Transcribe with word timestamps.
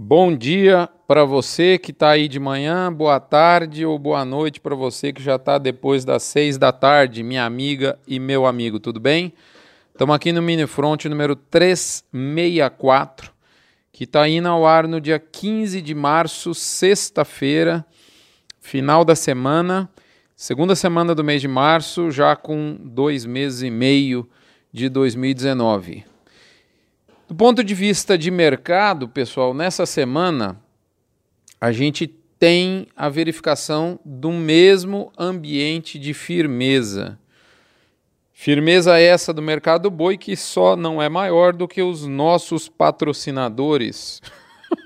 Bom 0.00 0.32
dia 0.32 0.88
para 1.08 1.24
você 1.24 1.76
que 1.76 1.90
está 1.90 2.10
aí 2.10 2.28
de 2.28 2.38
manhã, 2.38 2.92
boa 2.92 3.18
tarde 3.18 3.84
ou 3.84 3.98
boa 3.98 4.24
noite 4.24 4.60
para 4.60 4.76
você 4.76 5.12
que 5.12 5.20
já 5.20 5.34
está 5.34 5.58
depois 5.58 6.04
das 6.04 6.22
seis 6.22 6.56
da 6.56 6.70
tarde, 6.70 7.24
minha 7.24 7.44
amiga 7.44 7.98
e 8.06 8.20
meu 8.20 8.46
amigo, 8.46 8.78
tudo 8.78 9.00
bem? 9.00 9.32
Estamos 9.90 10.14
aqui 10.14 10.30
no 10.30 10.40
Minifront 10.40 11.08
número 11.08 11.34
364, 11.34 13.32
que 13.90 14.04
está 14.04 14.28
indo 14.28 14.46
ao 14.46 14.64
ar 14.64 14.86
no 14.86 15.00
dia 15.00 15.18
15 15.18 15.82
de 15.82 15.96
março, 15.96 16.54
sexta-feira, 16.54 17.84
final 18.60 19.04
da 19.04 19.16
semana, 19.16 19.90
segunda 20.36 20.76
semana 20.76 21.12
do 21.12 21.24
mês 21.24 21.40
de 21.40 21.48
março, 21.48 22.08
já 22.12 22.36
com 22.36 22.78
dois 22.80 23.26
meses 23.26 23.62
e 23.62 23.70
meio 23.70 24.30
de 24.72 24.88
2019. 24.88 26.04
Do 27.28 27.34
ponto 27.34 27.62
de 27.62 27.74
vista 27.74 28.16
de 28.16 28.30
mercado, 28.30 29.06
pessoal, 29.06 29.52
nessa 29.52 29.84
semana 29.84 30.58
a 31.60 31.70
gente 31.70 32.06
tem 32.06 32.86
a 32.96 33.10
verificação 33.10 34.00
do 34.02 34.32
mesmo 34.32 35.12
ambiente 35.18 35.98
de 35.98 36.14
firmeza. 36.14 37.18
Firmeza 38.32 38.98
essa 38.98 39.30
do 39.30 39.42
mercado 39.42 39.90
boi 39.90 40.16
que 40.16 40.34
só 40.36 40.74
não 40.74 41.02
é 41.02 41.10
maior 41.10 41.52
do 41.52 41.68
que 41.68 41.82
os 41.82 42.06
nossos 42.06 42.66
patrocinadores. 42.66 44.22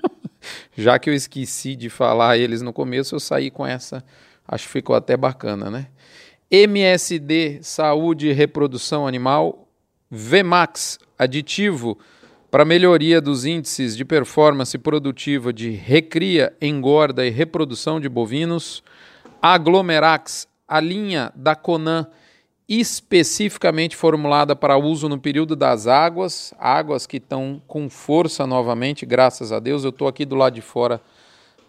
Já 0.75 0.99
que 0.99 1.09
eu 1.09 1.13
esqueci 1.13 1.77
de 1.77 1.89
falar 1.89 2.37
eles 2.37 2.61
no 2.61 2.73
começo, 2.73 3.15
eu 3.15 3.21
saí 3.21 3.49
com 3.49 3.65
essa, 3.65 4.03
acho 4.45 4.65
que 4.65 4.73
ficou 4.73 4.97
até 4.97 5.15
bacana, 5.15 5.71
né? 5.71 5.87
MSD 6.51 7.59
Saúde 7.61 8.27
e 8.27 8.33
Reprodução 8.33 9.07
Animal, 9.07 9.65
VMAX 10.11 10.99
Aditivo 11.17 11.97
para 12.53 12.63
melhoria 12.63 13.19
dos 13.19 13.45
índices 13.45 13.97
de 13.97 14.05
performance 14.05 14.77
produtiva 14.77 15.51
de 15.51 15.71
recria, 15.71 16.55
engorda 16.61 17.25
e 17.25 17.31
reprodução 17.31 17.99
de 17.99 18.07
bovinos, 18.07 18.83
Aglomerax, 19.41 20.47
a 20.67 20.79
linha 20.79 21.33
da 21.35 21.55
Conan 21.55 22.05
especificamente 22.69 23.95
formulada 23.95 24.55
para 24.55 24.77
uso 24.77 25.09
no 25.09 25.19
período 25.19 25.55
das 25.55 25.87
águas, 25.87 26.53
águas 26.59 27.07
que 27.07 27.17
estão 27.17 27.59
com 27.67 27.89
força 27.89 28.45
novamente, 28.45 29.03
graças 29.03 29.51
a 29.51 29.57
Deus. 29.57 29.83
Eu 29.83 29.89
estou 29.89 30.07
aqui 30.07 30.23
do 30.23 30.35
lado 30.35 30.53
de 30.53 30.61
fora 30.61 31.01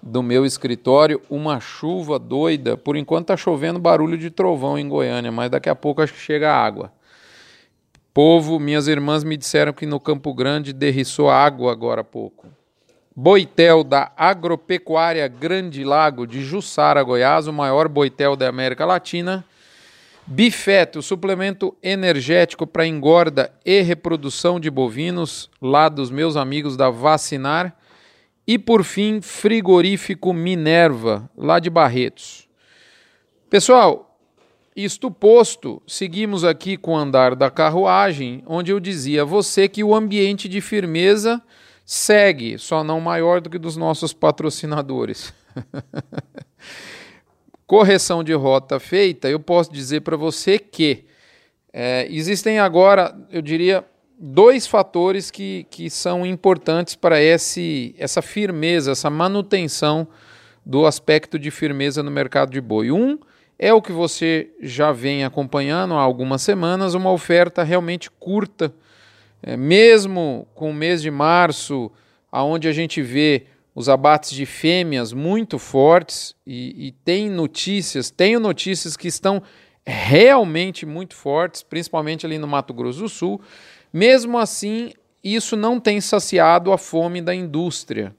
do 0.02 0.22
meu 0.22 0.44
escritório, 0.44 1.18
uma 1.30 1.60
chuva 1.60 2.18
doida. 2.18 2.76
Por 2.76 2.94
enquanto 2.94 3.22
está 3.22 3.38
chovendo 3.38 3.78
barulho 3.78 4.18
de 4.18 4.28
trovão 4.28 4.78
em 4.78 4.86
Goiânia, 4.86 5.32
mas 5.32 5.50
daqui 5.50 5.70
a 5.70 5.74
pouco 5.74 6.02
acho 6.02 6.12
que 6.12 6.20
chega 6.20 6.52
a 6.52 6.62
água. 6.62 6.92
Povo, 8.14 8.60
minhas 8.60 8.86
irmãs 8.86 9.24
me 9.24 9.36
disseram 9.36 9.72
que 9.72 9.84
no 9.84 9.98
Campo 9.98 10.32
Grande 10.32 10.72
derriçou 10.72 11.28
água 11.28 11.72
agora 11.72 12.02
há 12.02 12.04
pouco. 12.04 12.46
Boitel 13.14 13.82
da 13.82 14.12
Agropecuária 14.16 15.26
Grande 15.26 15.82
Lago 15.82 16.24
de 16.24 16.40
Jussara, 16.40 17.02
Goiás, 17.02 17.48
o 17.48 17.52
maior 17.52 17.88
boitel 17.88 18.36
da 18.36 18.48
América 18.48 18.86
Latina. 18.86 19.44
Bifeto, 20.24 21.02
suplemento 21.02 21.76
energético 21.82 22.68
para 22.68 22.86
engorda 22.86 23.52
e 23.66 23.82
reprodução 23.82 24.60
de 24.60 24.70
bovinos, 24.70 25.50
lá 25.60 25.88
dos 25.88 26.08
meus 26.08 26.36
amigos 26.36 26.76
da 26.76 26.90
Vacinar. 26.90 27.76
E 28.46 28.60
por 28.60 28.84
fim, 28.84 29.20
frigorífico 29.20 30.32
Minerva, 30.32 31.28
lá 31.36 31.58
de 31.58 31.68
Barretos. 31.68 32.48
Pessoal, 33.50 34.13
isto 34.76 35.10
posto, 35.10 35.80
seguimos 35.86 36.44
aqui 36.44 36.76
com 36.76 36.94
o 36.94 36.96
andar 36.96 37.36
da 37.36 37.50
carruagem, 37.50 38.42
onde 38.46 38.72
eu 38.72 38.80
dizia 38.80 39.22
a 39.22 39.24
você 39.24 39.68
que 39.68 39.84
o 39.84 39.94
ambiente 39.94 40.48
de 40.48 40.60
firmeza 40.60 41.40
segue, 41.84 42.58
só 42.58 42.82
não 42.82 43.00
maior 43.00 43.40
do 43.40 43.48
que 43.48 43.58
dos 43.58 43.76
nossos 43.76 44.12
patrocinadores. 44.12 45.32
Correção 47.66 48.24
de 48.24 48.32
rota 48.32 48.80
feita, 48.80 49.28
eu 49.28 49.38
posso 49.38 49.72
dizer 49.72 50.00
para 50.00 50.16
você 50.16 50.58
que 50.58 51.04
é, 51.72 52.06
existem 52.10 52.58
agora, 52.58 53.16
eu 53.30 53.40
diria, 53.40 53.84
dois 54.18 54.66
fatores 54.66 55.30
que, 55.30 55.66
que 55.70 55.88
são 55.88 56.26
importantes 56.26 56.96
para 56.96 57.22
esse, 57.22 57.94
essa 57.98 58.20
firmeza, 58.20 58.92
essa 58.92 59.10
manutenção 59.10 60.08
do 60.64 60.86
aspecto 60.86 61.38
de 61.38 61.50
firmeza 61.50 62.02
no 62.02 62.10
mercado 62.10 62.50
de 62.50 62.60
boi. 62.60 62.90
Um 62.90 63.18
é 63.58 63.72
o 63.72 63.82
que 63.82 63.92
você 63.92 64.50
já 64.60 64.92
vem 64.92 65.24
acompanhando 65.24 65.94
há 65.94 66.00
algumas 66.00 66.42
semanas, 66.42 66.94
uma 66.94 67.10
oferta 67.10 67.62
realmente 67.62 68.10
curta, 68.10 68.74
é, 69.42 69.56
mesmo 69.56 70.46
com 70.54 70.70
o 70.70 70.74
mês 70.74 71.02
de 71.02 71.10
março, 71.10 71.90
aonde 72.30 72.68
a 72.68 72.72
gente 72.72 73.00
vê 73.00 73.46
os 73.74 73.88
abates 73.88 74.30
de 74.30 74.46
fêmeas 74.46 75.12
muito 75.12 75.58
fortes 75.58 76.34
e, 76.46 76.88
e 76.88 76.92
tem 77.04 77.28
notícias, 77.28 78.10
tenho 78.10 78.38
notícias 78.38 78.96
que 78.96 79.08
estão 79.08 79.42
realmente 79.86 80.86
muito 80.86 81.14
fortes, 81.14 81.62
principalmente 81.62 82.24
ali 82.24 82.38
no 82.38 82.46
Mato 82.46 82.72
Grosso 82.72 83.00
do 83.00 83.08
Sul. 83.08 83.40
Mesmo 83.92 84.38
assim, 84.38 84.92
isso 85.22 85.56
não 85.56 85.78
tem 85.78 86.00
saciado 86.00 86.72
a 86.72 86.78
fome 86.78 87.20
da 87.20 87.34
indústria. 87.34 88.14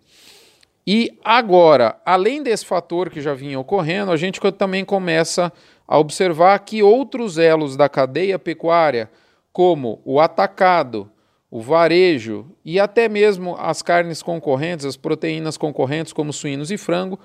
E 0.87 1.17
agora, 1.23 1.99
além 2.05 2.43
desse 2.43 2.65
fator 2.65 3.09
que 3.09 3.19
já 3.19 3.33
vinha 3.33 3.59
ocorrendo, 3.59 4.11
a 4.11 4.17
gente 4.17 4.39
também 4.51 4.85
começa 4.85 5.51
a 5.87 5.97
observar 5.97 6.57
que 6.59 6.83
outros 6.83 7.37
elos 7.37 7.75
da 7.75 7.89
cadeia 7.89 8.37
pecuária, 8.37 9.09
como 9.51 10.01
o 10.05 10.19
atacado, 10.19 11.09
o 11.49 11.61
varejo 11.61 12.45
e 12.63 12.79
até 12.79 13.07
mesmo 13.07 13.55
as 13.57 13.81
carnes 13.81 14.21
concorrentes, 14.21 14.85
as 14.85 14.97
proteínas 14.97 15.57
concorrentes, 15.57 16.13
como 16.13 16.33
suínos 16.33 16.69
e 16.69 16.77
frango, 16.77 17.19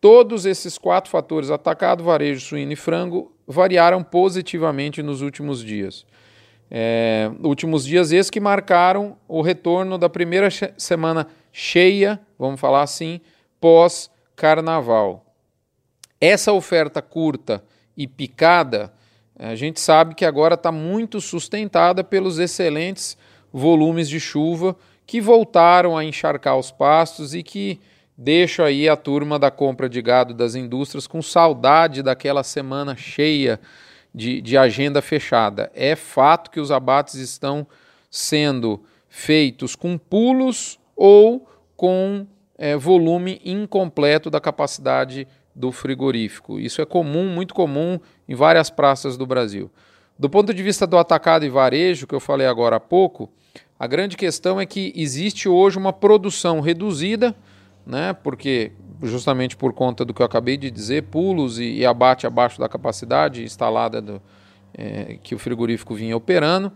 todos 0.00 0.46
esses 0.46 0.78
quatro 0.78 1.10
fatores, 1.10 1.50
atacado, 1.50 2.02
varejo, 2.02 2.40
suíno 2.40 2.72
e 2.72 2.76
frango, 2.76 3.32
variaram 3.46 4.02
positivamente 4.02 5.02
nos 5.02 5.20
últimos 5.20 5.62
dias. 5.62 6.04
É, 6.68 7.30
últimos 7.44 7.84
dias 7.84 8.10
esses 8.10 8.30
que 8.30 8.40
marcaram 8.40 9.16
o 9.28 9.40
retorno 9.40 9.96
da 9.96 10.08
primeira 10.08 10.48
semana 10.76 11.28
cheia, 11.58 12.20
vamos 12.38 12.60
falar 12.60 12.82
assim, 12.82 13.18
pós-carnaval. 13.58 15.24
Essa 16.20 16.52
oferta 16.52 17.00
curta 17.00 17.64
e 17.96 18.06
picada, 18.06 18.92
a 19.38 19.54
gente 19.54 19.80
sabe 19.80 20.14
que 20.14 20.26
agora 20.26 20.52
está 20.52 20.70
muito 20.70 21.18
sustentada 21.18 22.04
pelos 22.04 22.38
excelentes 22.38 23.16
volumes 23.50 24.06
de 24.06 24.20
chuva 24.20 24.76
que 25.06 25.18
voltaram 25.18 25.96
a 25.96 26.04
encharcar 26.04 26.58
os 26.58 26.70
pastos 26.70 27.34
e 27.34 27.42
que 27.42 27.80
deixam 28.18 28.66
aí 28.66 28.86
a 28.86 28.94
turma 28.94 29.38
da 29.38 29.50
compra 29.50 29.88
de 29.88 30.02
gado 30.02 30.34
das 30.34 30.54
indústrias 30.54 31.06
com 31.06 31.22
saudade 31.22 32.02
daquela 32.02 32.42
semana 32.42 32.94
cheia 32.94 33.58
de, 34.14 34.42
de 34.42 34.58
agenda 34.58 35.00
fechada. 35.00 35.72
É 35.74 35.96
fato 35.96 36.50
que 36.50 36.60
os 36.60 36.70
abates 36.70 37.14
estão 37.14 37.66
sendo 38.10 38.84
feitos 39.08 39.74
com 39.74 39.96
pulos 39.96 40.78
ou 40.96 41.46
com 41.76 42.26
é, 42.58 42.76
volume 42.76 43.40
incompleto 43.44 44.30
da 44.30 44.40
capacidade 44.40 45.28
do 45.54 45.70
frigorífico. 45.70 46.58
Isso 46.58 46.80
é 46.80 46.86
comum, 46.86 47.28
muito 47.28 47.54
comum 47.54 47.98
em 48.28 48.34
várias 48.34 48.70
praças 48.70 49.16
do 49.16 49.26
Brasil. 49.26 49.70
Do 50.18 50.30
ponto 50.30 50.52
de 50.52 50.62
vista 50.62 50.86
do 50.86 50.96
atacado 50.96 51.44
e 51.44 51.48
varejo, 51.50 52.06
que 52.06 52.14
eu 52.14 52.20
falei 52.20 52.46
agora 52.46 52.76
há 52.76 52.80
pouco, 52.80 53.30
a 53.78 53.86
grande 53.86 54.16
questão 54.16 54.58
é 54.58 54.64
que 54.64 54.92
existe 54.96 55.48
hoje 55.48 55.76
uma 55.76 55.92
produção 55.92 56.60
reduzida, 56.60 57.36
né, 57.86 58.14
porque 58.14 58.72
justamente 59.02 59.56
por 59.56 59.74
conta 59.74 60.04
do 60.04 60.14
que 60.14 60.22
eu 60.22 60.26
acabei 60.26 60.56
de 60.56 60.70
dizer, 60.70 61.04
pulos 61.04 61.58
e, 61.58 61.64
e 61.64 61.86
abate 61.86 62.26
abaixo 62.26 62.58
da 62.58 62.68
capacidade 62.68 63.44
instalada 63.44 64.00
do, 64.00 64.22
é, 64.72 65.18
que 65.22 65.34
o 65.34 65.38
frigorífico 65.38 65.94
vinha 65.94 66.16
operando. 66.16 66.72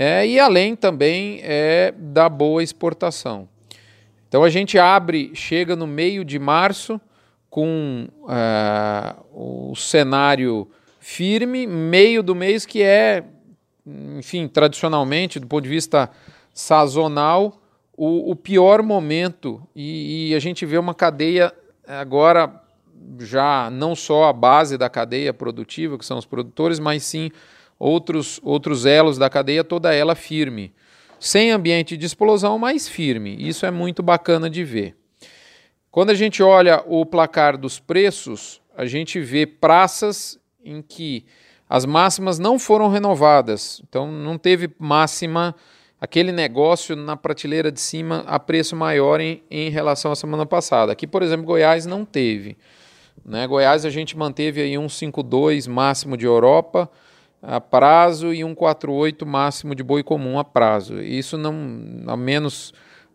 É, 0.00 0.24
e 0.24 0.38
além 0.38 0.76
também 0.76 1.40
é, 1.42 1.92
da 1.98 2.28
boa 2.28 2.62
exportação. 2.62 3.48
Então 4.28 4.44
a 4.44 4.48
gente 4.48 4.78
abre, 4.78 5.32
chega 5.34 5.74
no 5.74 5.88
meio 5.88 6.24
de 6.24 6.38
março 6.38 7.00
com 7.50 8.06
é, 8.28 9.16
o 9.34 9.74
cenário 9.74 10.70
firme, 11.00 11.66
meio 11.66 12.22
do 12.22 12.32
mês 12.32 12.64
que 12.64 12.80
é, 12.80 13.24
enfim, 14.16 14.46
tradicionalmente, 14.46 15.40
do 15.40 15.48
ponto 15.48 15.64
de 15.64 15.68
vista 15.68 16.08
sazonal, 16.54 17.60
o, 17.96 18.30
o 18.30 18.36
pior 18.36 18.84
momento. 18.84 19.60
E, 19.74 20.28
e 20.28 20.34
a 20.36 20.38
gente 20.38 20.64
vê 20.64 20.78
uma 20.78 20.94
cadeia 20.94 21.52
agora 21.84 22.62
já 23.18 23.68
não 23.68 23.96
só 23.96 24.28
a 24.28 24.32
base 24.32 24.78
da 24.78 24.88
cadeia 24.88 25.34
produtiva, 25.34 25.98
que 25.98 26.06
são 26.06 26.18
os 26.18 26.24
produtores, 26.24 26.78
mas 26.78 27.02
sim 27.02 27.32
outros, 27.78 28.40
outros 28.42 28.84
elos 28.86 29.18
da 29.18 29.30
cadeia, 29.30 29.62
toda 29.62 29.94
ela 29.94 30.14
firme. 30.14 30.72
Sem 31.20 31.50
ambiente 31.50 31.96
de 31.96 32.06
explosão, 32.06 32.58
mas 32.58 32.88
firme. 32.88 33.36
Isso 33.38 33.66
é 33.66 33.70
muito 33.70 34.02
bacana 34.02 34.48
de 34.48 34.64
ver. 34.64 34.96
Quando 35.90 36.10
a 36.10 36.14
gente 36.14 36.42
olha 36.42 36.82
o 36.86 37.04
placar 37.04 37.56
dos 37.56 37.78
preços, 37.78 38.60
a 38.76 38.86
gente 38.86 39.20
vê 39.20 39.46
praças 39.46 40.38
em 40.64 40.80
que 40.82 41.24
as 41.68 41.84
máximas 41.84 42.38
não 42.38 42.58
foram 42.58 42.88
renovadas. 42.88 43.82
Então 43.88 44.10
não 44.10 44.38
teve 44.38 44.70
máxima 44.78 45.54
aquele 46.00 46.30
negócio 46.30 46.94
na 46.94 47.16
prateleira 47.16 47.72
de 47.72 47.80
cima 47.80 48.24
a 48.26 48.38
preço 48.38 48.76
maior 48.76 49.20
em, 49.20 49.42
em 49.50 49.68
relação 49.68 50.12
à 50.12 50.16
semana 50.16 50.46
passada. 50.46 50.92
Aqui, 50.92 51.06
por 51.06 51.22
exemplo, 51.22 51.46
Goiás 51.46 51.84
não 51.84 52.04
teve. 52.04 52.56
Né? 53.24 53.46
Goiás 53.46 53.84
a 53.84 53.90
gente 53.90 54.16
manteve 54.16 54.62
aí 54.62 54.78
um 54.78 54.88
52 54.88 55.66
máximo 55.66 56.16
de 56.16 56.24
Europa 56.24 56.88
a 57.42 57.60
prazo 57.60 58.32
e 58.32 58.42
um 58.42 58.54
48 58.54 59.24
máximo 59.24 59.74
de 59.74 59.82
boi 59.82 60.02
comum 60.02 60.38
a 60.38 60.44
prazo. 60.44 61.00
Isso 61.00 61.38
não, 61.38 61.54
a 62.06 62.16
menos 62.16 62.72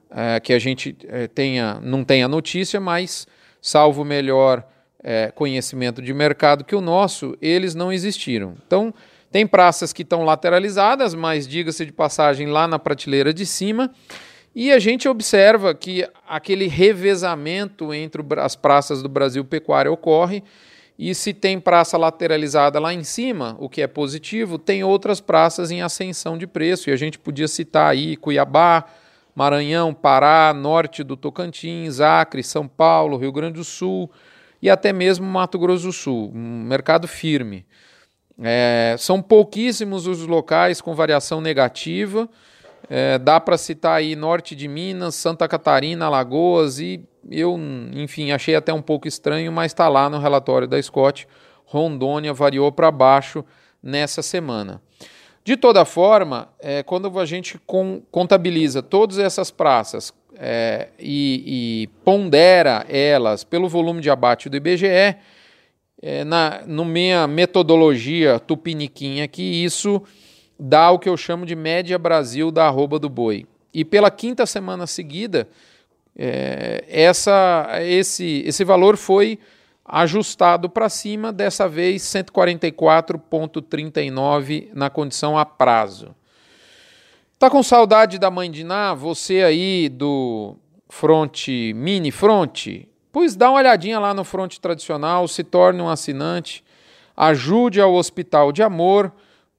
é, 0.10 0.40
que 0.40 0.54
a 0.54 0.60
gente 0.60 0.96
é, 1.08 1.28
tenha, 1.28 1.80
não 1.82 2.04
tenha 2.04 2.28
notícia, 2.28 2.80
mas 2.80 3.28
salvo 3.62 4.04
melhor 4.04 4.66
é, 5.04 5.32
conhecimento 5.32 6.02
de 6.02 6.14
mercado 6.14 6.64
que 6.64 6.76
o 6.76 6.82
nosso, 6.82 7.38
eles 7.42 7.76
não 7.76 7.92
existiram. 7.92 8.56
Então, 8.66 8.94
tem 9.32 9.48
praças 9.48 9.92
que 9.92 10.04
estão 10.04 10.24
lateralizadas, 10.24 11.14
mas 11.14 11.48
diga-se 11.48 11.86
de 11.86 11.92
passagem 11.92 12.48
lá 12.48 12.68
na 12.68 12.78
prateleira 12.78 13.34
de 13.34 13.46
cima. 13.46 13.92
E 14.56 14.72
a 14.72 14.78
gente 14.78 15.10
observa 15.10 15.74
que 15.74 16.08
aquele 16.28 16.68
revezamento 16.68 17.92
entre 17.92 18.22
as 18.38 18.56
praças 18.56 19.02
do 19.02 19.10
Brasil 19.10 19.44
pecuária 19.44 19.92
ocorre. 19.92 20.44
E 20.98 21.16
se 21.16 21.34
tem 21.34 21.60
praça 21.60 21.98
lateralizada 21.98 22.80
lá 22.80 22.94
em 22.94 23.04
cima, 23.04 23.56
o 23.60 23.68
que 23.68 23.82
é 23.82 23.88
positivo, 23.88 24.60
tem 24.60 24.84
outras 24.84 25.20
praças 25.20 25.72
em 25.72 25.82
ascensão 25.82 26.38
de 26.38 26.46
preço. 26.46 26.90
E 26.90 26.94
a 26.94 26.96
gente 26.96 27.18
podia 27.18 27.48
citar 27.48 27.92
aí 27.92 28.16
Cuiabá, 28.16 28.86
Maranhão, 29.36 29.94
Pará, 29.94 30.54
norte 30.54 31.04
do 31.04 31.18
Tocantins, 31.18 32.00
Acre, 32.00 32.44
São 32.44 32.68
Paulo, 32.68 33.18
Rio 33.18 33.32
Grande 33.32 33.56
do 33.56 33.64
Sul 33.64 34.10
e 34.62 34.70
até 34.70 34.94
mesmo 34.94 35.26
Mato 35.26 35.58
Grosso 35.58 35.88
do 35.88 35.92
Sul. 35.92 36.32
Um 36.34 36.64
mercado 36.64 37.08
firme. 37.08 37.66
É, 38.42 38.96
são 38.98 39.22
pouquíssimos 39.22 40.08
os 40.08 40.26
locais 40.26 40.80
com 40.80 40.96
variação 40.96 41.42
negativa. 41.42 42.30
É, 42.90 43.18
dá 43.18 43.40
para 43.40 43.58
citar 43.58 43.98
aí 43.98 44.16
norte 44.16 44.56
de 44.56 44.68
Minas, 44.68 45.16
Santa 45.16 45.48
Catarina, 45.48 46.06
Alagoas 46.06 46.80
e 46.80 47.04
eu, 47.30 47.58
enfim, 47.94 48.32
achei 48.32 48.56
até 48.56 48.74
um 48.74 48.82
pouco 48.82 49.08
estranho, 49.08 49.52
mas 49.52 49.72
está 49.72 49.88
lá 49.88 50.10
no 50.10 50.20
relatório 50.20 50.68
da 50.68 50.82
Scott. 50.82 51.28
Rondônia 51.66 52.34
variou 52.34 52.72
para 52.72 52.92
baixo 52.92 53.44
nessa 53.82 54.22
semana. 54.22 54.82
De 55.44 55.58
toda 55.58 55.84
forma, 55.84 56.50
é, 56.60 56.84
quando 56.84 57.20
a 57.20 57.26
gente 57.26 57.60
com, 57.66 58.02
contabiliza 58.12 58.82
todas 58.82 59.18
essas 59.18 59.52
praças 59.52 60.14
é, 60.38 60.90
e, 60.98 61.84
e, 61.84 61.88
pondera 62.04 62.86
elas 62.88 63.44
pelo 63.44 63.68
volume 63.68 64.02
de 64.02 64.10
abate 64.10 64.50
do 64.50 64.56
IBGE, 64.56 65.18
é, 66.02 66.24
na 66.26 66.64
no 66.66 66.86
minha 66.86 67.28
metodologia 67.28 68.40
tupiniquinha 68.40 69.26
aqui, 69.26 69.64
isso 69.64 70.02
dá 70.66 70.92
o 70.92 70.98
que 70.98 71.10
eu 71.10 71.18
chamo 71.18 71.46
de 71.46 71.58
média 71.58 72.00
Brasil 72.00 72.50
da 72.50 72.68
arroba 72.68 72.98
do 72.98 73.10
boi. 73.10 73.46
E 73.74 73.84
pela 73.84 74.10
quinta 74.10 74.46
semana 74.46 74.88
seguida, 74.88 75.46
é, 76.18 76.86
essa, 76.88 77.68
esse, 77.82 78.44
esse 78.46 78.64
valor 78.64 78.96
foi 78.96 79.38
ajustado 79.84 80.70
para 80.70 80.88
cima, 80.88 81.34
dessa 81.34 81.68
vez 81.68 82.02
144,39 82.04 84.70
na 84.74 84.90
condição 84.90 85.38
a 85.38 85.46
prazo. 85.46 86.16
Tá 87.38 87.50
com 87.50 87.62
saudade 87.62 88.18
da 88.18 88.32
mãe 88.32 88.50
de 88.50 88.64
Ná? 88.64 88.94
Você 88.94 89.44
aí 89.44 89.90
do 89.90 90.56
front 90.88 91.50
mini 91.76 92.10
front? 92.10 92.86
Pois 93.12 93.36
dá 93.36 93.50
uma 93.50 93.60
olhadinha 93.60 94.00
lá 94.00 94.14
no 94.14 94.24
front 94.24 94.56
tradicional, 94.60 95.28
se 95.28 95.44
torne 95.44 95.82
um 95.82 95.90
assinante, 95.90 96.64
ajude 97.18 97.82
ao 97.82 97.94
Hospital 97.94 98.54
de 98.54 98.64
Amor, 98.64 99.12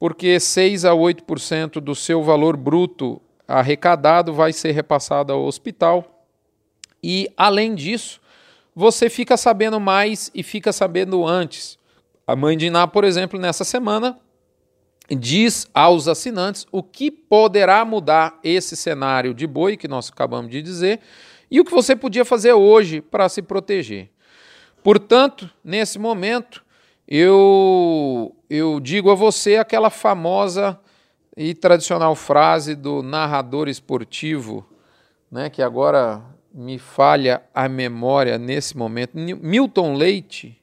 porque 0.05 0.39
6 0.39 0.85
a 0.85 0.91
8% 0.91 1.81
do 1.81 1.95
seu 1.95 2.23
valor 2.23 2.59
bruto 2.59 3.23
arrecadado 3.49 4.35
vai 4.35 4.53
ser 4.53 4.73
repassado 4.73 5.33
ao 5.33 5.47
hospital. 5.47 6.27
E 7.03 7.33
além 7.39 7.75
disso, 7.75 8.21
você 8.77 9.09
fica 9.09 9.35
sabendo 9.35 9.81
mais 9.81 10.31
e 10.35 10.43
fica 10.43 10.75
sabendo 10.75 11.27
antes. 11.27 11.79
A 12.27 12.37
mãe 12.37 12.55
de 12.55 12.67
Iná, 12.67 12.87
por 12.87 13.03
exemplo, 13.03 13.41
nessa 13.41 13.65
semana, 13.65 14.21
diz 15.09 15.67
aos 15.73 16.06
assinantes 16.06 16.67
o 16.71 16.83
que 16.83 17.11
poderá 17.11 17.83
mudar 17.83 18.39
esse 18.45 18.77
cenário 18.77 19.33
de 19.33 19.47
boi 19.47 19.75
que 19.75 19.89
nós 19.89 20.11
acabamos 20.12 20.51
de 20.51 20.61
dizer 20.61 21.01
e 21.51 21.59
o 21.61 21.65
que 21.65 21.73
você 21.73 21.97
podia 21.97 22.27
fazer 22.27 22.53
hoje 22.53 23.01
para 23.01 23.27
se 23.31 23.41
proteger. 23.41 24.11
Portanto, 24.83 25.49
nesse 25.65 25.99
momento, 25.99 26.62
eu, 27.06 28.35
eu 28.49 28.81
digo 28.81 29.11
a 29.11 29.15
você 29.15 29.56
aquela 29.56 29.91
famosa 29.91 30.81
e 31.37 31.55
tradicional 31.55 32.15
frase 32.15 32.75
do 32.75 33.03
narrador 33.03 33.69
esportivo, 33.69 34.67
né, 35.31 35.51
que 35.51 35.62
agora 35.62 36.23
me 36.53 36.79
falha 36.79 37.43
a 37.53 37.69
memória 37.69 38.39
nesse 38.39 38.77
momento. 38.77 39.17
Milton 39.17 39.95
Leite. 39.95 40.62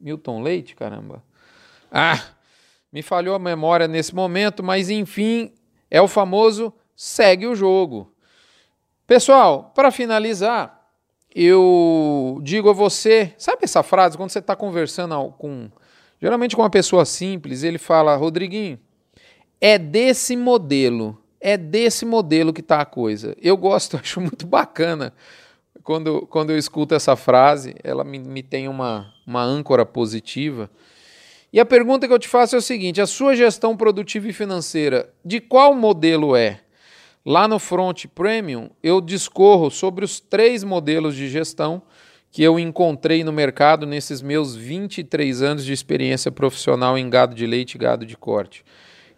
Milton 0.00 0.42
Leite, 0.42 0.74
caramba. 0.74 1.22
Ah, 1.90 2.20
me 2.92 3.02
falhou 3.02 3.34
a 3.34 3.38
memória 3.38 3.86
nesse 3.86 4.14
momento, 4.14 4.62
mas 4.62 4.90
enfim, 4.90 5.52
é 5.90 6.02
o 6.02 6.08
famoso 6.08 6.72
segue 6.96 7.46
o 7.46 7.54
jogo. 7.54 8.12
Pessoal, 9.06 9.72
para 9.74 9.90
finalizar, 9.90 10.79
eu 11.34 12.40
digo 12.42 12.70
a 12.70 12.72
você, 12.72 13.32
sabe 13.38 13.60
essa 13.62 13.82
frase 13.82 14.16
quando 14.16 14.30
você 14.30 14.40
está 14.40 14.56
conversando 14.56 15.32
com, 15.38 15.70
geralmente 16.20 16.56
com 16.56 16.62
uma 16.62 16.70
pessoa 16.70 17.04
simples, 17.04 17.62
ele 17.62 17.78
fala, 17.78 18.16
Rodriguinho, 18.16 18.78
é 19.60 19.78
desse 19.78 20.36
modelo 20.36 21.20
é 21.40 21.56
desse 21.56 22.04
modelo 22.04 22.52
que 22.52 22.60
está 22.60 22.80
a 22.80 22.84
coisa. 22.84 23.34
Eu 23.40 23.56
gosto, 23.56 23.96
acho 24.00 24.20
muito 24.20 24.46
bacana 24.46 25.12
quando, 25.82 26.26
quando 26.26 26.50
eu 26.50 26.58
escuto 26.58 26.94
essa 26.94 27.16
frase, 27.16 27.74
ela 27.82 28.04
me, 28.04 28.18
me 28.18 28.42
tem 28.42 28.68
uma, 28.68 29.12
uma 29.26 29.42
âncora 29.42 29.86
positiva. 29.86 30.70
E 31.52 31.58
a 31.58 31.64
pergunta 31.64 32.06
que 32.06 32.12
eu 32.12 32.18
te 32.18 32.28
faço 32.28 32.54
é 32.54 32.58
o 32.58 32.62
seguinte: 32.62 33.00
a 33.00 33.06
sua 33.06 33.34
gestão 33.34 33.76
produtiva 33.76 34.28
e 34.28 34.32
financeira, 34.32 35.12
de 35.24 35.40
qual 35.40 35.74
modelo 35.74 36.36
é? 36.36 36.60
Lá 37.24 37.46
no 37.46 37.58
Front 37.58 38.06
Premium, 38.14 38.70
eu 38.82 38.98
discorro 38.98 39.70
sobre 39.70 40.06
os 40.06 40.20
três 40.20 40.64
modelos 40.64 41.14
de 41.14 41.28
gestão 41.28 41.82
que 42.32 42.42
eu 42.42 42.58
encontrei 42.58 43.22
no 43.22 43.30
mercado 43.32 43.84
nesses 43.84 44.22
meus 44.22 44.56
23 44.56 45.42
anos 45.42 45.64
de 45.64 45.72
experiência 45.72 46.32
profissional 46.32 46.96
em 46.96 47.10
gado 47.10 47.34
de 47.34 47.46
leite 47.46 47.74
e 47.74 47.78
gado 47.78 48.06
de 48.06 48.16
corte. 48.16 48.64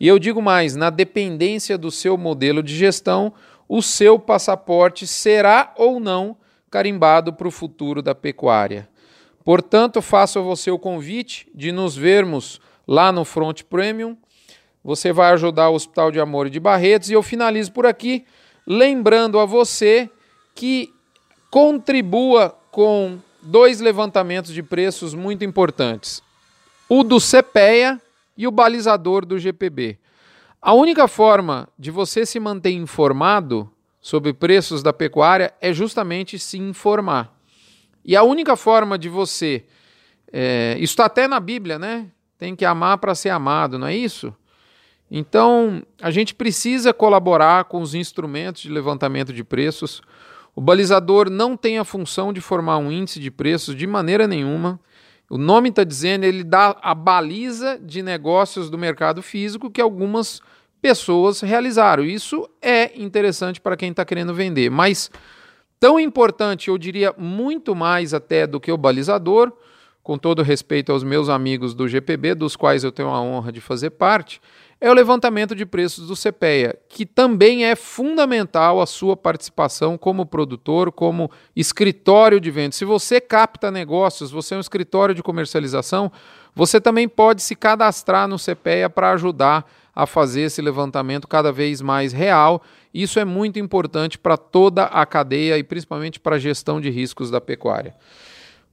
E 0.00 0.08
eu 0.08 0.19
digo 0.19 0.43
mais: 0.43 0.75
na 0.75 0.90
dependência 0.90 1.78
do 1.78 1.93
seu 1.93 2.19
modelo 2.19 2.60
de 2.60 2.75
gestão, 2.75 3.32
o 3.69 3.81
seu 3.81 4.19
passaporte 4.19 5.06
será 5.06 5.72
ou 5.76 6.00
não 6.00 6.37
carimbado 6.69 7.32
para 7.32 7.46
o 7.46 7.52
futuro 7.52 8.02
da 8.02 8.16
pecuária. 8.16 8.88
Portanto, 9.44 10.02
faço 10.02 10.40
a 10.40 10.42
você 10.42 10.73
o 10.73 10.78
convite 10.78 11.49
de 11.54 11.71
nos 11.71 11.94
vermos 11.94 12.61
lá 12.87 13.12
no 13.12 13.25
Front 13.25 13.62
Premium. 13.62 14.16
Você 14.84 15.12
vai 15.12 15.32
ajudar 15.32 15.68
o 15.68 15.74
Hospital 15.74 16.10
de 16.10 16.18
Amor 16.18 16.50
de 16.50 16.58
Barretos 16.58 17.08
e 17.08 17.12
eu 17.12 17.22
finalizo 17.22 17.72
por 17.72 17.86
aqui 17.86 18.24
lembrando 18.66 19.38
a 19.38 19.44
você 19.44 20.10
que 20.54 20.92
contribua 21.50 22.56
com 22.70 23.18
dois 23.40 23.80
levantamentos 23.80 24.52
de 24.52 24.62
preços 24.62 25.14
muito 25.14 25.44
importantes. 25.44 26.22
O 26.88 27.04
do 27.04 27.18
CPEA 27.18 28.00
e 28.36 28.46
o 28.46 28.50
balizador 28.50 29.24
do 29.24 29.38
GPB. 29.38 29.98
A 30.60 30.72
única 30.72 31.06
forma 31.08 31.68
de 31.78 31.90
você 31.90 32.24
se 32.24 32.38
manter 32.40 32.72
informado 32.72 33.70
sobre 34.00 34.32
preços 34.32 34.82
da 34.82 34.92
pecuária 34.92 35.52
é 35.60 35.72
justamente 35.72 36.38
se 36.38 36.58
informar. 36.58 37.36
E 38.04 38.16
a 38.16 38.22
única 38.22 38.56
forma 38.56 38.98
de 38.98 39.08
você. 39.08 39.64
É, 40.32 40.76
isso 40.78 40.92
está 40.92 41.04
até 41.04 41.28
na 41.28 41.38
Bíblia, 41.38 41.78
né? 41.78 42.06
Tem 42.38 42.56
que 42.56 42.64
amar 42.64 42.98
para 42.98 43.14
ser 43.14 43.30
amado, 43.30 43.78
não 43.78 43.86
é 43.86 43.94
isso? 43.94 44.34
Então, 45.14 45.83
a 46.00 46.11
gente 46.11 46.35
precisa 46.35 46.90
colaborar 46.95 47.64
com 47.64 47.83
os 47.83 47.95
instrumentos 47.95 48.62
de 48.62 48.71
levantamento 48.71 49.31
de 49.31 49.45
preços. 49.45 50.00
O 50.57 50.61
balizador 50.62 51.28
não 51.28 51.54
tem 51.54 51.78
a 51.78 51.85
função 51.85 52.33
de 52.33 52.40
formar 52.40 52.78
um 52.78 52.90
índice 52.90 53.21
de 53.21 53.31
preços 53.31 53.76
de 53.76 53.87
maneira 53.87 54.26
nenhuma. 54.26 54.81
O 55.28 55.37
nome 55.37 55.69
está 55.69 55.85
dizendo, 55.85 56.25
ele 56.25 56.42
dá 56.42 56.78
a 56.81 56.95
baliza 56.95 57.78
de 57.78 58.02
negócios 58.02 58.71
do 58.71 58.78
mercado 58.78 59.21
físico 59.21 59.71
que 59.71 59.83
algumas 59.83 60.40
pessoas 60.81 61.42
realizaram. 61.42 62.02
Isso 62.02 62.49
é 62.62 62.99
interessante 62.99 63.61
para 63.61 63.76
quem 63.76 63.90
está 63.90 64.07
querendo 64.07 64.33
vender, 64.33 64.71
mas 64.71 65.11
tão 65.78 66.00
importante, 66.00 66.69
eu 66.69 66.78
diria 66.78 67.14
muito 67.19 67.75
mais 67.75 68.14
até 68.14 68.47
do 68.47 68.59
que 68.59 68.73
o 68.73 68.78
balizador, 68.78 69.52
com 70.02 70.16
todo 70.16 70.42
respeito 70.42 70.90
aos 70.90 71.04
meus 71.04 71.28
amigos 71.28 71.75
do 71.75 71.87
GPB, 71.87 72.35
dos 72.35 72.57
quais 72.57 72.83
eu 72.83 72.90
tenho 72.90 73.09
a 73.09 73.21
honra 73.21 73.52
de 73.52 73.61
fazer 73.61 73.90
parte, 73.90 74.40
é 74.82 74.90
o 74.90 74.94
levantamento 74.94 75.54
de 75.54 75.64
preços 75.64 76.08
do 76.08 76.16
CPEA, 76.16 76.76
que 76.88 77.06
também 77.06 77.64
é 77.64 77.76
fundamental 77.76 78.80
a 78.80 78.86
sua 78.86 79.16
participação 79.16 79.96
como 79.96 80.26
produtor, 80.26 80.90
como 80.90 81.30
escritório 81.54 82.40
de 82.40 82.50
vendas. 82.50 82.74
Se 82.74 82.84
você 82.84 83.20
capta 83.20 83.70
negócios, 83.70 84.32
você 84.32 84.54
é 84.54 84.56
um 84.56 84.60
escritório 84.60 85.14
de 85.14 85.22
comercialização, 85.22 86.10
você 86.52 86.80
também 86.80 87.08
pode 87.08 87.42
se 87.42 87.54
cadastrar 87.54 88.26
no 88.26 88.36
CPEA 88.36 88.90
para 88.90 89.12
ajudar 89.12 89.70
a 89.94 90.04
fazer 90.04 90.42
esse 90.42 90.60
levantamento 90.60 91.28
cada 91.28 91.52
vez 91.52 91.80
mais 91.80 92.12
real. 92.12 92.60
Isso 92.92 93.20
é 93.20 93.24
muito 93.24 93.60
importante 93.60 94.18
para 94.18 94.36
toda 94.36 94.86
a 94.86 95.06
cadeia 95.06 95.56
e 95.58 95.62
principalmente 95.62 96.18
para 96.18 96.34
a 96.34 96.40
gestão 96.40 96.80
de 96.80 96.90
riscos 96.90 97.30
da 97.30 97.40
pecuária. 97.40 97.94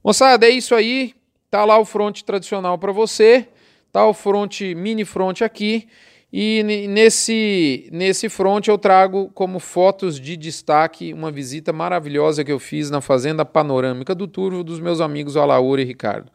Moçada, 0.02 0.44
é 0.44 0.50
isso 0.50 0.74
aí. 0.74 1.14
Tá 1.48 1.64
lá 1.64 1.78
o 1.78 1.84
front 1.84 2.22
tradicional 2.22 2.76
para 2.78 2.90
você, 2.90 3.48
tá 3.92 4.06
o 4.06 4.14
front 4.14 4.60
mini 4.76 5.04
front 5.04 5.42
aqui. 5.42 5.88
E 6.32 6.62
nesse, 6.88 7.88
nesse 7.90 8.28
front 8.28 8.68
eu 8.68 8.78
trago 8.78 9.30
como 9.34 9.58
fotos 9.58 10.20
de 10.20 10.36
destaque 10.36 11.12
uma 11.12 11.30
visita 11.30 11.72
maravilhosa 11.72 12.44
que 12.44 12.52
eu 12.52 12.60
fiz 12.60 12.88
na 12.88 13.00
Fazenda 13.00 13.44
Panorâmica 13.44 14.14
do 14.14 14.28
Turvo 14.28 14.62
dos 14.62 14.78
meus 14.78 15.00
amigos 15.00 15.36
Alaura 15.36 15.82
e 15.82 15.84
Ricardo. 15.84 16.30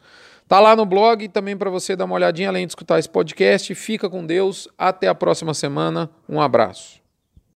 Tá 0.46 0.60
lá 0.60 0.76
no 0.76 0.84
blog 0.84 1.26
também 1.28 1.56
para 1.56 1.70
você 1.70 1.96
dar 1.96 2.04
uma 2.04 2.14
olhadinha 2.14 2.50
além 2.50 2.66
de 2.66 2.72
escutar 2.72 2.98
esse 2.98 3.08
podcast. 3.08 3.74
Fica 3.74 4.08
com 4.08 4.24
Deus. 4.24 4.68
Até 4.78 5.08
a 5.08 5.14
próxima 5.14 5.54
semana. 5.54 6.08
Um 6.28 6.40
abraço. 6.40 7.05